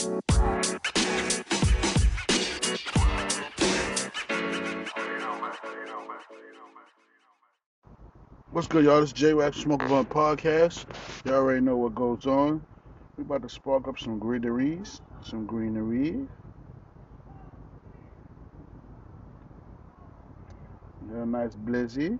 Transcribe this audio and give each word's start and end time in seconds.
What's 0.00 0.16
good, 8.66 8.86
y'all? 8.86 9.00
This 9.02 9.10
is 9.10 9.12
J 9.12 9.34
Wax 9.34 9.58
Smoke 9.58 9.86
Blunt 9.86 10.08
Podcast. 10.08 10.86
Y'all 11.26 11.34
already 11.34 11.60
know 11.60 11.76
what 11.76 11.94
goes 11.94 12.24
on. 12.26 12.64
We 13.18 13.24
about 13.24 13.42
to 13.42 13.50
spark 13.50 13.88
up 13.88 13.98
some 13.98 14.18
greeneries, 14.18 15.02
some 15.22 15.44
greenery. 15.44 16.26
A 21.12 21.26
nice 21.26 21.56
blizzy. 21.56 22.18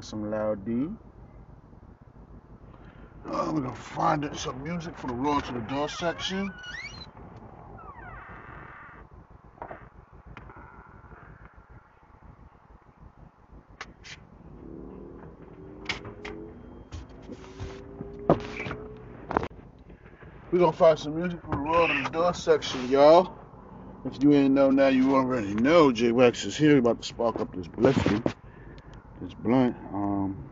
Some 0.00 0.30
loud 0.30 0.64
D. 0.64 0.88
Oh, 3.30 3.52
we're 3.52 3.62
gonna 3.62 3.74
find 3.76 4.24
it, 4.24 4.36
some 4.38 4.62
music 4.62 4.96
for 4.98 5.08
the 5.08 5.14
road 5.14 5.44
to 5.46 5.52
the 5.54 5.60
door 5.62 5.88
section. 5.88 6.52
We're 20.52 20.60
gonna 20.60 20.72
find 20.72 20.98
some 20.98 21.16
music 21.16 21.40
for 21.44 21.50
the 21.52 21.58
road 21.58 21.88
to 21.88 22.02
the 22.02 22.10
door 22.10 22.34
section, 22.34 22.88
y'all. 22.90 23.34
If 24.04 24.22
you 24.22 24.32
ain't 24.34 24.54
know 24.54 24.70
now, 24.70 24.88
you 24.88 25.14
already 25.16 25.54
know 25.54 25.92
J 25.92 26.12
Wax 26.12 26.44
is 26.44 26.56
here. 26.56 26.78
About 26.78 27.02
to 27.02 27.08
spark 27.08 27.40
up 27.40 27.54
this 27.54 27.68
blissy, 27.68 28.34
this 29.20 29.34
blunt. 29.34 29.76
Um, 29.92 30.50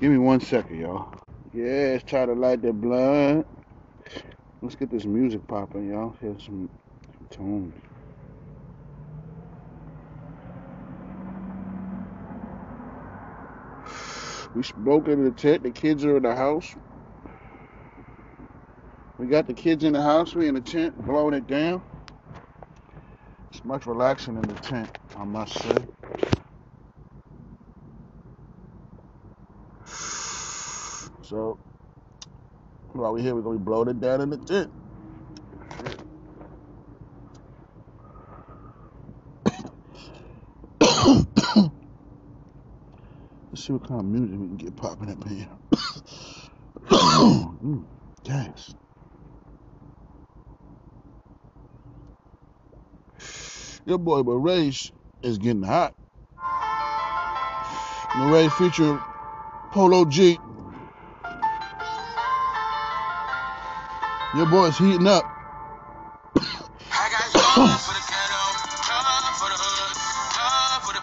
give 0.00 0.12
me 0.12 0.18
one 0.18 0.40
second, 0.40 0.78
y'all. 0.80 1.14
Yeah, 1.52 1.98
time 2.00 2.28
to 2.28 2.34
light 2.34 2.62
the 2.62 2.72
blunt. 2.72 3.46
Let's 4.62 4.76
get 4.76 4.90
this 4.90 5.06
music 5.06 5.46
popping, 5.48 5.88
y'all. 5.90 6.16
Hear 6.20 6.36
some, 6.40 6.70
some 7.18 7.28
tunes. 7.30 7.74
We 14.54 14.62
broke 14.76 15.08
into 15.08 15.24
the 15.24 15.32
tent. 15.32 15.64
The 15.64 15.72
kids 15.72 16.04
are 16.04 16.16
in 16.18 16.24
the 16.24 16.36
house. 16.36 16.76
We 19.18 19.28
got 19.28 19.46
the 19.46 19.54
kids 19.54 19.84
in 19.84 19.94
the 19.94 20.02
house. 20.02 20.34
We 20.34 20.48
in 20.48 20.54
the 20.56 20.60
tent, 20.62 20.96
blowing 21.04 21.34
it 21.34 21.46
down. 21.46 21.82
It's 23.52 23.64
much 23.64 23.86
relaxing 23.86 24.36
in 24.36 24.42
the 24.42 24.54
tent, 24.56 24.90
I 25.16 25.24
must 25.24 25.54
say. 25.62 25.88
So, 31.30 31.60
while 32.92 33.12
we 33.12 33.22
here, 33.22 33.36
we're 33.36 33.42
gonna 33.42 33.56
be 33.56 33.64
blowing 33.64 33.88
it 33.88 34.00
down 34.00 34.20
in 34.20 34.30
the 34.30 34.36
tent. 34.36 34.72
Let's 43.48 43.64
see 43.64 43.72
what 43.72 43.86
kind 43.86 44.00
of 44.00 44.06
music 44.06 44.40
we 44.40 44.46
can 44.48 44.56
get 44.56 44.74
popping 44.74 45.08
up 45.08 45.28
here. 45.28 45.48
mm. 46.90 47.84
Your 53.86 53.98
boy 53.98 54.24
Marae 54.24 54.72
is 55.22 55.38
getting 55.38 55.62
hot. 55.62 55.94
Marae 58.16 58.48
featuring 58.48 58.98
Polo 59.70 60.04
G. 60.06 60.36
Your 64.32 64.46
boy's 64.46 64.78
heating 64.78 65.08
up. 65.08 65.24
For 66.90 67.02
the 67.02 68.02
ghetto, 68.06 68.42
love 68.86 69.34
for 69.34 69.50
the 69.50 69.58
hood, 69.58 69.96
love 70.38 70.86
for 70.86 70.94
the 70.94 71.02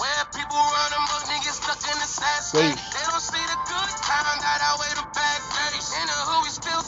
where 0.00 0.24
people 0.32 0.56
run 0.56 0.90
amok, 0.96 1.22
niggas 1.28 1.60
stuck 1.60 1.78
in 1.84 1.98
the 2.00 2.08
sad 2.08 2.40
state. 2.42 2.74
Face. 2.74 2.94
They 2.96 3.04
don't 3.06 3.20
see 3.20 3.44
the 3.44 3.58
good 3.68 3.90
time 4.00 4.38
that 4.40 4.60
outweigh 4.72 4.94
the 4.96 5.06
bad 5.12 5.40
days. 5.52 5.92
In 5.92 6.06
the 6.08 6.18
hood, 6.26 6.42
we 6.42 6.50
still 6.50 6.82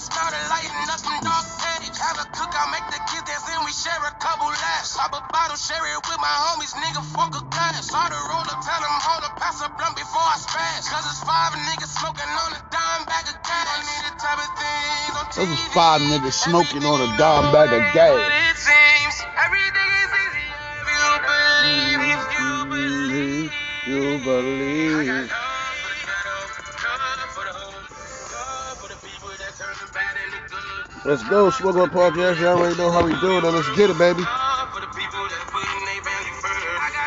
lighting 0.50 0.88
up 0.88 1.00
them 1.04 1.20
dark. 1.22 1.44
Have 1.94 2.18
a 2.18 2.26
cookout, 2.36 2.68
make 2.74 2.84
the 2.90 3.00
kids 3.06 3.24
dance, 3.24 3.46
and 3.48 3.64
we 3.64 3.72
share 3.72 3.96
a 3.96 4.12
couple 4.18 4.48
laughs. 4.48 4.96
Pop 4.96 5.14
a 5.14 5.22
bottle, 5.32 5.56
share 5.56 5.78
it 5.78 6.00
with 6.04 6.20
my 6.20 6.34
homies, 6.44 6.74
nigga, 6.74 7.02
fuck 7.14 7.32
a 7.38 7.53
glass. 7.74 7.86
Start 7.86 8.12
a 8.12 8.20
roller, 8.30 8.56
tell 8.62 8.80
them, 8.80 8.96
hold 9.02 9.24
up, 9.24 9.34
pass 9.38 9.60
a 9.60 9.68
blunt 9.74 9.96
before 9.96 10.22
I 10.22 10.38
spaz. 10.38 10.86
Cause 10.86 11.04
it's 11.10 11.22
five 11.22 11.52
niggas 11.66 11.90
smoking 11.98 12.30
on 12.30 12.50
a 12.54 12.62
dime 12.70 13.04
bag 13.06 13.26
of 13.26 13.38
gas. 13.42 13.66
I 13.66 13.78
need 13.82 14.02
the 14.06 14.14
type 14.22 14.38
of 14.38 14.50
things 14.54 15.12
on 15.18 15.24
Those 15.34 15.52
is 15.58 15.64
five 15.74 16.00
niggas 16.00 16.38
smoking 16.38 16.84
on 16.84 16.98
a 17.02 17.10
dime 17.18 17.52
bag 17.52 17.70
of 17.72 17.82
gas. 17.94 18.14
it 18.14 18.58
seems. 18.58 19.14
Everything 19.34 19.90
is 20.02 20.10
easy 20.22 20.46
if 20.78 20.86
you 20.94 21.06
believe, 21.26 22.00
if 22.14 22.22
you 22.38 22.50
believe. 22.70 23.50
You 23.84 24.02
believe. 24.24 25.28
love 25.28 25.74
for 25.82 25.90
the 25.90 25.98
ghetto, 26.08 26.36
love 26.80 27.30
for 27.34 27.44
the 27.44 27.52
hood, 27.52 27.84
love 28.32 28.78
for 28.80 28.88
the 28.88 28.98
people 29.04 29.28
that 29.28 29.52
turn 29.58 29.74
the 29.82 29.88
bad 29.92 30.14
into 30.22 30.40
good. 30.48 31.04
Let's 31.04 31.22
go, 31.28 31.50
Smoke 31.50 31.76
Up 31.76 31.90
Podcast. 31.90 32.40
Y'all 32.40 32.58
already 32.58 32.78
know 32.78 32.90
how 32.90 33.04
we 33.04 33.12
doing 33.20 33.44
it. 33.44 33.50
Let's 33.50 33.68
get 33.76 33.90
it, 33.90 33.98
baby. 33.98 34.24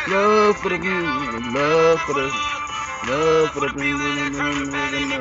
Love 0.07 0.55
for 0.59 0.69
the 0.69 0.79
music, 0.79 1.43
love 1.51 1.99
for 2.07 2.13
the, 2.13 2.31
love 3.11 3.51
for 3.51 3.59
the 3.59 3.73
people 3.75 4.07
bad. 4.71 5.11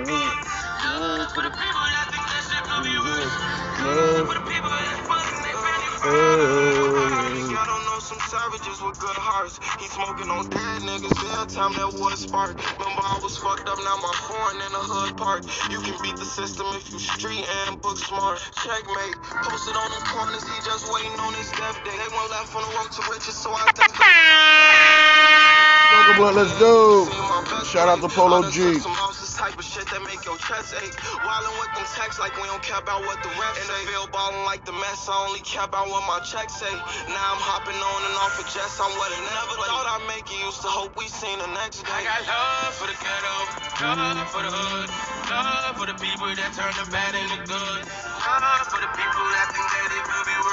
Love 0.86 1.26
for 1.34 1.42
the 1.42 1.50
people 1.50 1.84
that 1.90 2.06
think 2.14 2.22
that 2.30 2.42
shit 2.46 2.62
be 2.86 2.94
love 2.94 4.30
For 4.30 4.34
the 4.38 4.46
people 4.46 4.70
that 4.70 4.94
putting 5.10 5.42
their 5.42 5.58
family 5.58 5.90
first. 5.98 6.86
for 6.86 7.50
Y'all 7.50 7.66
don't 7.66 7.84
know 7.90 7.98
some 7.98 8.22
savages 8.30 8.78
with 8.78 8.94
good 9.02 9.18
hearts. 9.18 9.58
He 9.82 9.90
smoking 9.90 10.30
on 10.30 10.46
dead 10.54 10.86
niggas. 10.86 11.18
Every 11.34 11.50
time 11.50 11.74
that 11.74 11.90
wood 11.98 12.14
spark. 12.14 12.54
Remember 12.78 13.02
I 13.02 13.18
was 13.26 13.34
fucked 13.42 13.66
up. 13.66 13.82
Now 13.82 13.98
my 13.98 14.14
foreign 14.30 14.62
in 14.62 14.70
the 14.70 14.84
hood 14.86 15.18
park. 15.18 15.42
You 15.66 15.82
can 15.82 15.98
beat 15.98 16.14
the 16.14 16.28
system 16.30 16.66
if 16.78 16.86
you 16.94 17.02
street 17.02 17.42
and 17.66 17.82
book 17.82 17.98
smart. 17.98 18.38
Checkmate. 18.62 19.18
Posted 19.50 19.74
on 19.74 19.90
the 19.90 20.02
corners. 20.14 20.46
He 20.46 20.56
just 20.62 20.86
waiting 20.94 21.18
on 21.18 21.34
his 21.34 21.50
death 21.58 21.74
day. 21.82 21.90
They 21.98 22.10
won't 22.14 22.30
laugh 22.30 22.54
on 22.54 22.62
the 22.62 22.72
road 22.78 22.90
to 22.94 23.02
riches, 23.10 23.34
so 23.34 23.50
I 23.50 23.66
think. 23.74 24.75
Smoke 25.86 26.16
Blood, 26.18 26.34
let's 26.34 26.52
go. 26.58 27.06
Shout 27.62 27.86
out 27.86 28.00
to 28.02 28.08
Polo 28.08 28.50
G. 28.50 28.80
Type 29.36 29.58
of 29.58 29.68
shit 29.68 29.84
that 29.92 30.00
make 30.00 30.24
your 30.24 30.40
chest 30.40 30.72
ache. 30.80 30.96
Wildin' 31.20 31.52
with 31.60 31.72
them 31.76 31.84
texts 31.92 32.16
like 32.16 32.32
we 32.40 32.48
don't 32.48 32.64
care 32.64 32.80
about 32.80 33.04
what 33.04 33.20
the 33.22 33.28
say. 33.28 33.82
Ballin' 34.10 34.48
like 34.48 34.64
the 34.64 34.72
mess, 34.72 35.06
I 35.06 35.14
only 35.28 35.44
care 35.44 35.68
about 35.68 35.92
what 35.92 36.00
my 36.08 36.18
checks 36.24 36.56
say. 36.56 36.72
Now 36.72 37.36
I'm 37.36 37.42
hopping 37.42 37.76
on 37.76 38.00
and 38.08 38.16
off 38.24 38.34
of 38.40 38.48
I'm 38.80 38.92
what 38.96 39.12
I 39.12 39.20
never 39.28 39.54
thought 39.60 39.86
I'd 39.86 40.08
make 40.08 40.24
it. 40.26 40.40
Used 40.40 40.64
to 40.64 40.72
hope 40.72 40.96
we 40.96 41.06
seen 41.06 41.38
the 41.38 41.50
next 41.52 41.84
day. 41.84 41.92
I 41.92 42.02
got 42.02 42.22
love 42.24 42.74
for 42.80 42.88
the 42.88 42.96
ghetto, 42.96 43.36
love 43.84 44.28
for 44.32 44.42
the 44.42 44.50
hood, 44.50 44.88
love 45.28 45.74
for 45.76 45.86
the 45.86 45.96
people 46.00 46.32
that 46.32 46.50
turn 46.56 46.72
the 46.80 46.88
bad 46.90 47.12
into 47.14 47.44
good. 47.44 47.82
Love 47.86 48.66
for 48.72 48.80
the 48.80 48.90
people 48.96 49.26
that 49.36 49.46
think 49.52 49.68
that 49.68 49.90
it 49.92 50.04
could 50.08 50.26
be. 50.26 50.45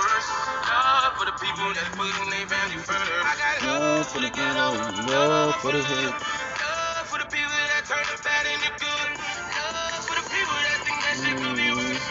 Love 0.67 1.13
for 1.17 1.25
the 1.25 1.35
people 1.41 1.69
that 1.75 1.89
putting 1.97 2.29
their 2.31 2.47
family 2.47 2.79
first. 2.79 3.11
I 3.11 3.33
got 3.37 3.55
Love 3.67 4.07
for 4.07 4.21
the 4.21 4.31
ghetto, 4.31 4.69
love 5.11 5.55
for 5.61 5.71
the 5.73 5.83
hood. 5.83 6.13
Love 6.13 7.05
for 7.11 7.19
the 7.19 7.29
people 7.29 7.51
that 7.71 7.83
turn 7.85 8.05
the 8.09 8.17
bad 8.23 8.45
into 8.47 8.71
good. 8.81 9.09
Love 9.19 10.03
for 10.07 10.15
the 10.19 10.25
people 10.31 10.57
that 10.65 10.79
think 10.85 10.99
that 11.05 11.15
shit 11.21 11.35
could 11.39 11.55
be 11.57 11.69
worse. 11.75 12.05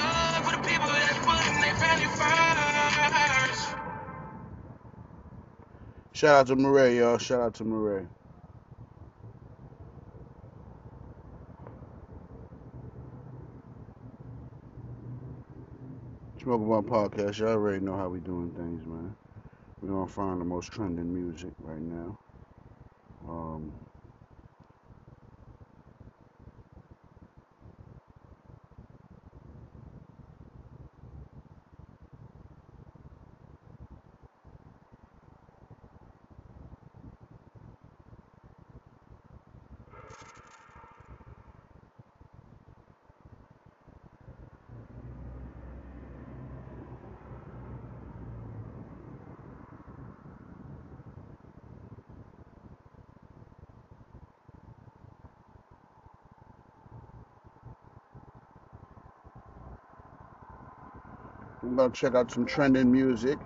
Love 0.00 0.40
for 0.46 0.54
the 0.58 0.64
people 0.66 0.88
that 0.90 1.16
putting 1.26 1.58
their 1.62 1.76
family 1.78 2.10
first. 2.18 3.76
Shout 6.12 6.36
out 6.36 6.46
to 6.48 6.56
Murray, 6.56 6.98
y'all. 6.98 7.18
Shout 7.18 7.40
out 7.40 7.54
to 7.56 7.64
Murray. 7.64 8.08
Smoke 16.42 16.62
About 16.62 16.86
Podcast. 17.12 17.38
Y'all 17.38 17.48
already 17.50 17.84
know 17.84 17.96
how 17.96 18.08
we 18.08 18.20
doing 18.20 18.50
things, 18.52 18.86
man. 18.86 19.14
We're 19.80 19.90
gonna 19.90 20.06
find 20.06 20.40
the 20.40 20.44
most 20.44 20.72
trending 20.72 21.12
music 21.14 21.52
right 21.60 21.80
now. 21.80 22.18
Um, 23.28 23.72
I'm 61.68 61.76
gonna 61.76 61.92
check 61.92 62.14
out 62.14 62.30
some 62.30 62.46
trending 62.46 62.90
music. 62.90 63.38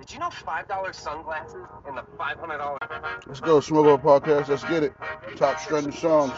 Did 0.00 0.12
you 0.12 0.18
know 0.18 0.30
$5 0.30 0.94
sunglasses 0.94 1.54
and 1.86 1.96
the 1.96 2.02
$500 2.18 2.78
Let's 3.28 3.38
go, 3.38 3.60
Smoke 3.60 3.86
Up 3.86 4.02
Podcast. 4.02 4.48
Let's 4.48 4.64
get 4.64 4.82
it. 4.82 4.92
Top 5.36 5.60
trending 5.62 5.92
songs. 5.92 6.32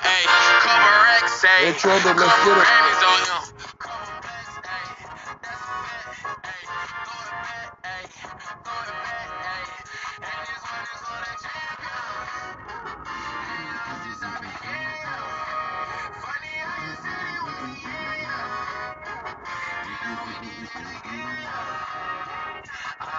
Hey, 0.00 0.22
cover 0.60 1.24
X, 1.24 1.42
Hey, 1.42 1.72
hey. 1.72 1.78
Trending, 1.78 2.16
let's 2.16 2.44
get 2.44 2.58
it. 2.58 3.43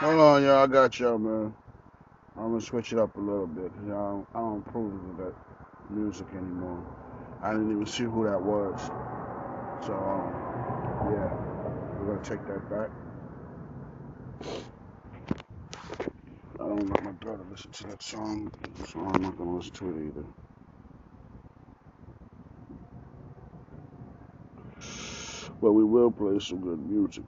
Hold 0.06 0.22
on, 0.22 0.44
y'all. 0.44 0.63
I 0.63 0.68
got 0.68 1.00
y'all, 1.00 1.19
man. 1.19 1.56
I'm 2.38 2.50
gonna 2.52 2.62
switch 2.62 2.94
it 2.94 3.00
up 3.00 3.18
a 3.18 3.22
little 3.22 3.48
bit. 3.48 3.72
I 3.86 3.90
don't, 3.90 4.28
I 4.36 4.40
don't 4.40 4.68
approve 4.68 4.94
of 5.12 5.18
that 5.25 5.36
music 5.90 6.28
anymore. 6.34 6.86
I 7.44 7.52
didn't 7.54 7.72
even 7.72 7.86
see 7.88 8.06
who 8.06 8.25
that 8.25 8.42
was. 8.42 8.81
So, 9.86 9.94
um, 9.94 10.34
yeah, 11.13 11.34
we're 12.00 12.16
gonna 12.16 12.24
take 12.24 12.46
that 12.48 12.69
back. 12.69 12.92
I 16.60 16.68
don't 16.69 16.90
want 16.90 17.04
my 17.04 17.12
daughter 17.13 17.44
to 17.44 17.50
listen 17.51 17.72
to 17.72 17.88
that 17.88 18.04
song, 18.04 18.51
so 18.92 19.00
I'm 19.01 19.22
not 19.24 19.38
gonna 19.38 19.58
listen 19.58 19.74
to 19.74 19.90
it 19.92 20.08
either. 20.10 20.25
But 25.62 25.74
we 25.74 25.84
will 25.84 26.12
play 26.12 26.40
some 26.40 26.62
good 26.62 26.80
music. 26.80 27.25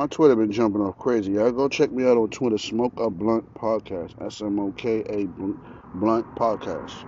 My 0.00 0.06
Twitter 0.06 0.34
been 0.34 0.50
jumping 0.50 0.80
off 0.80 0.96
crazy. 0.96 1.32
Y'all 1.32 1.52
go 1.52 1.68
check 1.68 1.92
me 1.92 2.04
out 2.04 2.16
on 2.16 2.30
Twitter, 2.30 2.56
Smoke 2.56 2.94
a 2.96 3.10
Blunt 3.10 3.52
Podcast. 3.52 4.14
S 4.24 4.40
M 4.40 4.58
O 4.58 4.72
K 4.72 5.00
A 5.10 5.26
Blunt 5.92 6.34
Podcast. 6.34 7.04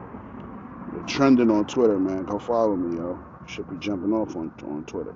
You're 0.93 1.03
trending 1.05 1.51
on 1.51 1.65
Twitter, 1.65 1.99
man. 1.99 2.27
Go 2.27 2.39
follow 2.39 2.77
me, 2.77 2.97
yo. 2.97 3.25
Should 3.47 3.69
be 3.69 3.79
jumping 3.79 4.13
off 4.13 4.37
on 4.37 4.53
on 4.63 4.85
Twitter. 4.85 5.15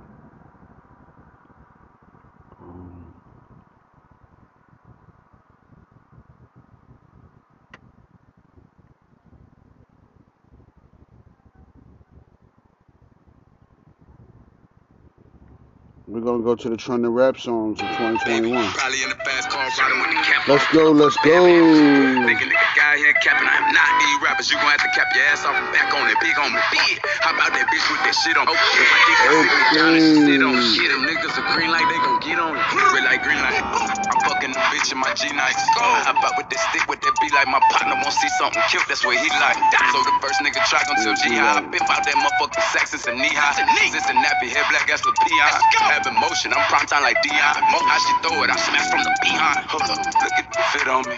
To 16.58 16.70
the 16.70 16.76
trending 16.76 17.10
rap 17.10 17.38
songs 17.38 17.80
of 17.80 17.88
2021. 17.88 18.70
Probably 18.72 19.02
in 19.02 19.08
the 19.10 19.16
fast 19.16 19.50
car 19.50 19.68
riding 19.78 20.00
with 20.00 20.10
the 20.10 20.22
cap. 20.22 20.48
Let's 20.48 20.72
go, 20.72 20.90
let's 20.90 21.16
go. 21.24 22.85
Thinking 22.96 23.12
nigga 23.12 23.12
here 23.12 23.20
capping, 23.20 23.48
I 23.48 23.56
am 23.60 23.68
not 23.76 23.90
these 24.00 24.16
rappers. 24.24 24.48
You 24.48 24.56
gon' 24.56 24.72
have 24.72 24.80
to 24.80 24.88
cap 24.96 25.08
your 25.12 25.24
ass 25.28 25.44
off 25.44 25.52
and 25.52 25.68
back 25.68 25.92
on 25.92 26.08
it, 26.08 26.16
big 26.24 26.32
on 26.40 26.48
me, 26.48 26.60
big. 26.72 26.96
How 27.20 27.36
about 27.36 27.52
that 27.52 27.68
bitch 27.68 27.84
with 27.92 28.00
that 28.08 28.16
shit 28.16 28.36
on? 28.40 28.48
Okay. 28.48 28.56
If 28.56 28.88
I 28.88 29.00
dick, 29.04 29.20
I 29.20 29.32
sit 29.36 29.52
me 29.52 29.64
down 29.76 29.92
and 29.92 30.04
sit 30.24 30.40
on. 30.40 30.56
Shit, 30.72 30.88
them 30.88 31.02
niggas 31.04 31.36
are 31.36 31.48
green 31.52 31.68
like 31.68 31.84
they 31.92 32.00
gon' 32.00 32.20
get 32.24 32.40
on 32.40 32.56
it. 32.56 32.64
Red 32.96 33.04
like 33.04 33.20
green 33.20 33.36
light. 33.44 33.60
I'm 33.60 34.20
fucking 34.24 34.52
the 34.56 34.62
bitch 34.72 34.88
in 34.92 34.98
my 35.00 35.12
G 35.12 35.28
nights. 35.36 35.60
I 35.76 36.08
hop 36.08 36.24
out 36.24 36.40
with 36.40 36.48
that 36.48 36.60
stick 36.72 36.88
with 36.88 37.00
that 37.04 37.12
beat 37.20 37.36
like 37.36 37.48
my 37.52 37.60
partner 37.68 38.00
won't 38.00 38.16
see 38.16 38.32
something 38.40 38.64
cute. 38.72 38.84
That's 38.88 39.04
what 39.04 39.20
he 39.20 39.28
like. 39.44 39.60
So 39.92 40.00
the 40.00 40.14
first 40.24 40.40
nigga 40.40 40.64
try 40.64 40.80
gon' 40.88 40.96
tell 41.04 41.16
G 41.20 41.36
high. 41.36 41.60
I 41.60 41.68
been 41.68 41.84
out 41.92 42.00
that 42.00 42.16
motherfucking 42.16 42.64
Saxons 42.72 43.04
and 43.04 43.20
knee 43.20 43.34
high. 43.36 43.60
Cincinnati 43.92 44.48
head 44.48 44.64
black 44.72 44.88
ass 44.88 45.04
a 45.04 45.12
peon. 45.20 45.52
Having 45.92 46.16
motion, 46.16 46.48
I'm 46.56 46.64
prime 46.72 46.88
time 46.88 47.04
like 47.04 47.20
Dion. 47.20 47.60
Mo, 47.72 47.78
how 47.84 48.00
she 48.00 48.12
throw 48.24 48.40
it, 48.44 48.48
I 48.48 48.56
smash 48.56 48.88
from 48.88 49.04
the 49.04 49.12
behind. 49.20 49.60
Hold 49.68 49.84
up, 49.84 50.00
look 50.00 50.36
at 50.40 50.46
the 50.48 50.62
fit 50.72 50.88
on 50.88 51.02
me. 51.04 51.16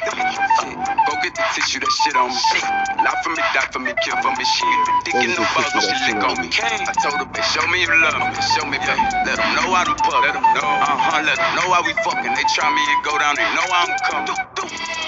Go 1.06 1.12
get 1.22 1.34
the 1.34 1.44
tissue, 1.52 1.67
that 1.76 1.92
shit 1.92 2.16
on 2.16 2.32
me. 2.32 2.40
Shit. 2.48 2.64
Lie 3.04 3.20
for 3.20 3.36
me, 3.36 3.42
die 3.52 3.68
for 3.68 3.80
me, 3.84 3.92
kill 4.00 4.16
for 4.24 4.32
me. 4.32 4.44
Shit. 4.48 4.78
Dick 5.04 5.20
in 5.20 5.36
the 5.36 5.44
balls, 5.52 5.76
she 5.84 5.96
lick 6.08 6.24
on 6.24 6.40
me. 6.40 6.48
I 6.48 6.92
told 7.04 7.20
her, 7.20 7.28
bitch, 7.28 7.44
show 7.52 7.64
me 7.68 7.84
you 7.84 7.92
love 8.00 8.16
me. 8.16 8.40
Show 8.56 8.64
me, 8.64 8.80
babe. 8.80 8.96
Let 9.28 9.36
them 9.36 9.50
know 9.60 9.68
I 9.76 9.84
done 9.84 10.00
puff. 10.00 10.24
Let 10.24 10.32
them 10.32 10.48
know. 10.56 10.64
Uh-huh, 10.64 11.20
let 11.28 11.36
them 11.36 11.52
know 11.60 11.68
how 11.76 11.84
we 11.84 11.92
fucking. 12.00 12.32
They 12.32 12.46
try 12.56 12.72
me 12.72 12.80
and 12.80 13.00
go 13.04 13.12
down, 13.20 13.36
they 13.36 13.48
know 13.52 13.68
I'm 13.68 13.92
coming. 14.08 14.32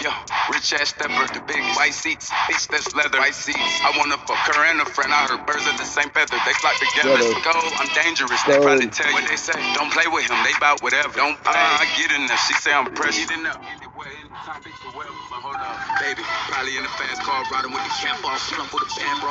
Yo, 0.05 0.13
rich 0.53 0.73
ass 0.77 0.93
stepper, 0.97 1.29
the 1.33 1.41
big 1.49 1.61
white 1.77 1.93
seats. 1.97 2.29
Bitch, 2.49 2.69
that's 2.69 2.93
leather. 2.95 3.19
White 3.21 3.35
seats. 3.37 3.61
I 3.85 3.93
wanna 3.97 4.17
fuck 4.29 4.41
her 4.53 4.65
and 4.69 4.81
a 4.81 4.87
friend. 4.89 5.13
I 5.13 5.29
heard 5.29 5.45
birds 5.47 5.67
of 5.69 5.77
the 5.77 5.85
same 5.85 6.09
feather. 6.11 6.37
They 6.47 6.55
flock 6.61 6.77
together. 6.81 7.21
Let's 7.21 7.37
go. 7.45 7.53
I'm 7.53 7.91
dangerous. 7.95 8.43
They 8.45 8.57
Go. 8.57 8.65
probably 8.65 8.89
tell 8.89 9.09
you 9.09 9.15
what 9.15 9.29
they 9.29 9.37
say. 9.37 9.57
Don't 9.77 9.93
play 9.93 10.09
with 10.09 10.25
him. 10.31 10.41
They 10.45 10.57
bout 10.61 10.83
whatever. 10.83 11.13
Don't 11.17 11.37
play. 11.45 11.53
Uh, 11.53 11.83
I 11.85 11.87
get 12.01 12.13
in 12.17 12.27
there. 12.27 12.39
She 12.49 12.55
say 12.55 12.73
I'm 12.73 12.89
pressed. 12.97 13.21
Get. 13.29 13.37
Anywhere, 13.37 14.09
anytime, 14.25 14.63
bitch, 14.65 14.81
or 14.89 14.97
wherever. 14.97 15.20
But 15.31 15.47
hold 15.47 15.63
up, 15.63 15.79
baby. 16.03 16.27
Probably 16.51 16.75
in 16.75 16.83
a 16.83 16.91
fast 16.99 17.23
car 17.23 17.47
riding 17.55 17.71
with 17.71 17.87
the 17.87 17.95
cap 18.03 18.19
off. 18.27 18.43
Slump 18.51 18.67
for 18.75 18.83
the 18.83 18.91
band, 18.99 19.23
bro. 19.23 19.31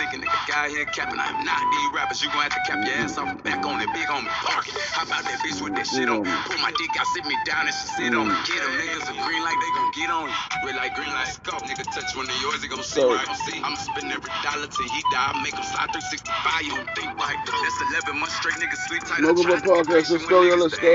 Thinking 0.00 0.24
nigga 0.24 0.40
guy 0.48 0.72
here 0.72 0.88
capping. 0.88 1.20
I 1.20 1.28
am 1.36 1.44
not 1.44 1.60
these 1.68 1.88
rappers. 1.92 2.24
You 2.24 2.32
gon' 2.32 2.48
have 2.48 2.56
to 2.56 2.62
cap 2.64 2.80
your 2.80 2.96
ass 2.96 3.20
off 3.20 3.36
back 3.44 3.60
on 3.60 3.76
it. 3.84 3.92
Big 3.92 4.08
on 4.08 4.24
me. 4.24 4.32
Park 4.40 4.72
it. 4.72 4.80
How 4.96 5.04
about 5.04 5.28
that 5.28 5.36
bitch 5.44 5.60
with 5.60 5.76
that 5.76 5.84
shit 5.84 6.08
on? 6.08 6.24
Pull 6.24 6.56
my 6.64 6.72
dick 6.80 6.88
out, 6.96 7.04
sit 7.12 7.28
me 7.28 7.36
down 7.44 7.68
and 7.68 7.76
she 7.76 7.84
sit 8.00 8.12
on 8.16 8.24
me. 8.24 8.34
Get 8.48 8.56
them 8.56 8.72
niggas 8.80 9.04
are 9.04 9.20
green 9.20 9.42
like 9.44 9.58
they 9.60 9.70
gon' 9.76 9.92
get 9.92 10.08
on 10.08 10.26
you. 10.32 10.36
Red 10.64 10.76
like 10.80 10.96
green 10.96 11.12
like 11.12 11.28
go. 11.44 11.60
Nigga 11.60 11.84
touch 11.92 12.08
one 12.16 12.24
of 12.24 12.36
yours, 12.40 12.64
he 12.64 12.68
gon' 12.72 12.80
see 12.80 13.04
So- 13.04 13.12
right. 13.12 13.28
See, 13.44 13.60
I'ma 13.60 13.76
spend 13.76 14.08
every 14.08 14.32
dollar 14.40 14.64
till 14.64 14.88
he 14.88 15.00
die. 15.12 15.28
I 15.28 15.36
make 15.44 15.52
him 15.52 15.66
slide 15.68 15.92
365. 15.92 16.64
You 16.64 16.72
don't 16.72 16.88
think 16.96 17.12
right. 17.20 17.36
That's 17.44 17.76
11 17.92 18.16
months 18.16 18.32
straight. 18.40 18.56
Niggas 18.64 18.80
sleep 18.88 19.04
tight. 19.04 19.20
I 19.20 19.28
Smoke 19.28 19.44
Up 19.44 19.44
tried 19.44 19.60
to 19.60 19.68
get 19.68 19.76
Podcast. 19.92 20.08
Let's 20.08 20.24
go, 20.24 20.40
with 20.40 20.56
let's 20.56 20.80
go. 20.80 20.88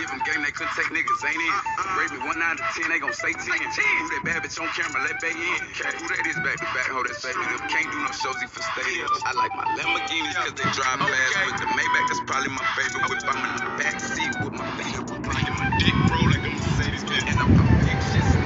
Give 0.00 0.08
them 0.08 0.24
game, 0.24 0.40
they 0.48 0.54
couldn't 0.56 0.72
take 0.80 0.88
niggas, 0.96 1.20
ain't 1.28 1.44
it? 1.44 1.54
Rate 2.00 2.12
me 2.16 2.24
1 2.24 2.40
out 2.40 2.56
of 2.56 2.64
10, 2.72 2.88
they 2.88 2.96
gon' 3.04 3.12
say 3.12 3.36
10. 3.36 3.49
Who 3.50 4.06
that 4.14 4.22
bad 4.22 4.40
bitch 4.46 4.56
on 4.62 4.70
camera, 4.78 5.02
let 5.02 5.18
Bay 5.18 5.34
in. 5.34 5.62
Who 5.98 6.06
that 6.06 6.24
is 6.30 6.38
back 6.46 6.58
to 6.62 6.68
back, 6.70 6.86
hold 6.94 7.10
that 7.10 7.18
baby. 7.26 7.42
Them 7.50 7.62
can't 7.66 7.90
do 7.90 7.98
no 7.98 8.12
shows, 8.14 8.38
he 8.38 8.46
for 8.46 8.62
stadiums. 8.62 9.18
I 9.26 9.34
like 9.34 9.50
my 9.58 9.66
Lamborghinis 9.74 10.38
cause 10.38 10.54
they 10.54 10.68
drive 10.70 11.00
fast. 11.02 11.34
With 11.50 11.58
the 11.58 11.68
Maybach, 11.74 12.06
that's 12.06 12.22
probably 12.30 12.52
my 12.54 12.66
favorite 12.78 13.06
whip. 13.10 13.20
I'm 13.26 13.42
in 13.42 13.52
the 13.58 13.70
back 13.82 13.98
seat 13.98 14.32
with 14.46 14.54
my 14.54 14.66
feet 14.78 14.94
up. 14.94 15.10
Reclining 15.10 15.56
my 15.58 15.68
dick, 15.82 15.96
roll 16.14 16.28
like 16.30 16.44
a 16.46 16.52
Mercedes 16.54 17.04
Benz. 17.10 17.26
And 17.26 17.38
I'm 17.42 17.50
from 17.58 17.68
big 17.82 17.98
shit, 18.14 18.26
so 18.30 18.38